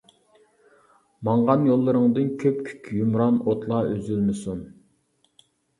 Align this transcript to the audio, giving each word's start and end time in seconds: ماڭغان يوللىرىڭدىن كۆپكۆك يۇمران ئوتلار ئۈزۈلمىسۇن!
ماڭغان 1.29 1.67
يوللىرىڭدىن 1.71 2.33
كۆپكۆك 2.45 2.91
يۇمران 3.03 3.41
ئوتلار 3.45 3.95
ئۈزۈلمىسۇن! 3.95 4.69